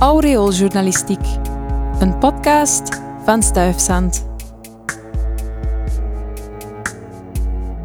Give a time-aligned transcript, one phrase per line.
[0.00, 1.26] Aureooljournalistiek,
[1.98, 4.26] een podcast van Stuifzand.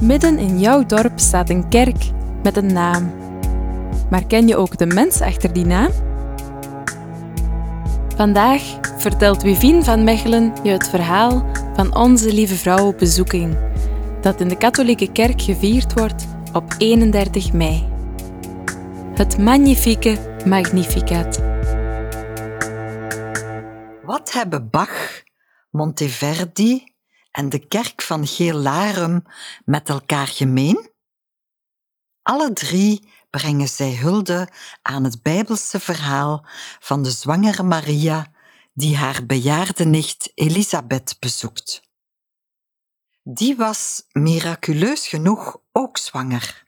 [0.01, 2.11] Midden in jouw dorp staat een kerk
[2.43, 3.11] met een naam.
[4.09, 5.91] Maar ken je ook de mens achter die naam?
[8.15, 8.61] Vandaag
[8.97, 13.57] vertelt Wivien van Mechelen je het verhaal van Onze Lieve Vrouw op bezoeking,
[14.21, 17.87] dat in de katholieke kerk gevierd wordt op 31 mei.
[19.13, 21.54] Het magnifieke Magnificat.
[24.05, 25.23] Wat hebben Bach,
[25.69, 26.93] Monteverdi
[27.31, 29.23] en de kerk van Gelarum
[29.63, 30.89] met elkaar gemeen?
[32.21, 34.49] Alle drie brengen zij hulde
[34.81, 36.45] aan het Bijbelse verhaal
[36.79, 38.31] van de zwangere Maria
[38.73, 41.81] die haar bejaarde nicht Elisabeth bezoekt.
[43.23, 46.63] Die was miraculeus genoeg ook zwanger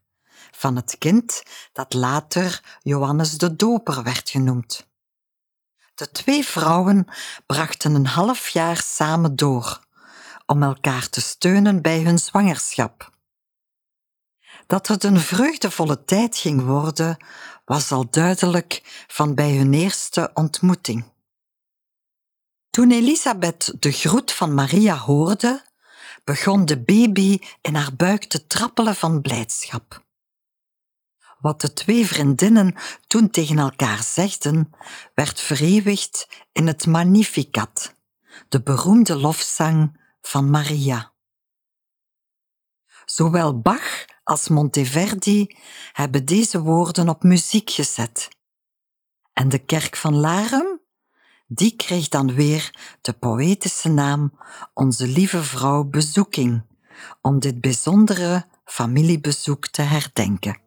[0.52, 4.87] van het kind dat later Johannes de Doper werd genoemd.
[5.98, 7.08] De twee vrouwen
[7.46, 9.80] brachten een half jaar samen door
[10.46, 13.12] om elkaar te steunen bij hun zwangerschap.
[14.68, 17.26] Dat het een vreugdevolle tijd ging worden,
[17.66, 21.06] was al duidelijk van bij hun eerste ontmoeting.
[22.70, 25.66] Toen Elisabeth de groet van Maria hoorde,
[26.24, 30.06] begon de baby in haar buik te trappelen van blijdschap.
[31.40, 32.76] Wat de twee vriendinnen
[33.08, 34.72] toen tegen elkaar zegden,
[35.14, 37.96] werd verewigd in het Magnificat,
[38.50, 41.14] de beroemde lofzang van Maria.
[43.06, 45.58] Zowel Bach als Monteverdi
[45.92, 48.30] hebben deze woorden op muziek gezet.
[49.34, 50.82] En de kerk van Larum,
[51.48, 54.40] die kreeg dan weer de poëtische naam
[54.74, 56.66] Onze Lieve Vrouw Bezoeking,
[57.22, 60.67] om dit bijzondere familiebezoek te herdenken.